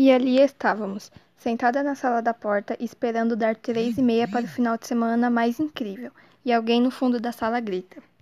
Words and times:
E 0.00 0.12
ali 0.12 0.38
estávamos, 0.38 1.10
sentada 1.34 1.82
na 1.82 1.96
sala 1.96 2.22
da 2.22 2.32
porta, 2.32 2.76
esperando 2.78 3.34
dar 3.34 3.56
três 3.56 3.98
e 3.98 4.00
meia 4.00 4.28
para 4.28 4.44
o 4.44 4.48
final 4.48 4.78
de 4.78 4.86
semana 4.86 5.28
mais 5.28 5.58
incrível, 5.58 6.12
e 6.44 6.52
alguém 6.52 6.80
no 6.80 6.88
fundo 6.88 7.18
da 7.18 7.32
sala 7.32 7.58
grita. 7.58 8.00